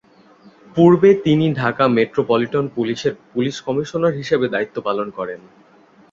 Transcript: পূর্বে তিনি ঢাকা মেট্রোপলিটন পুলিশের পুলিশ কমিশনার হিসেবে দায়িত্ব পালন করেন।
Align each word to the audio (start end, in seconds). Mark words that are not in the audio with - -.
পূর্বে 0.75 1.09
তিনি 1.25 1.45
ঢাকা 1.53 1.85
মেট্রোপলিটন 1.97 2.65
পুলিশের 2.75 3.13
পুলিশ 3.31 3.55
কমিশনার 3.65 4.13
হিসেবে 4.19 4.45
দায়িত্ব 4.53 4.75
পালন 4.87 5.07
করেন। 5.17 5.41